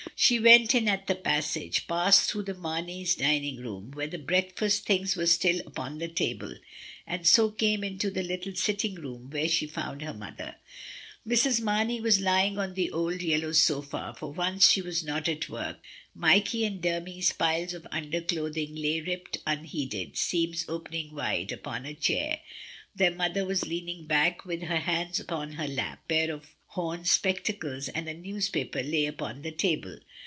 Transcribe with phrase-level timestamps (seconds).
[0.15, 4.85] She went in at the passage, passed through the Marneys' dining room, where the breakfast
[4.85, 6.53] things were still upon the table,
[7.07, 10.57] and so came into the little sitting room, where she found her mother.
[11.27, 11.61] Mrs.
[11.61, 15.79] Mamey was lying on the old yellow sofa; for once she was not at work.
[16.13, 22.41] Mikey and Dermy's piles of underclothing lay ripped unheeded, seams opening wide, upon a chair.
[22.95, 27.03] Their mother was leaning back with her hands upon her lap, a pair of horn
[27.03, 29.97] spectacles and a newspaper lay upon the table.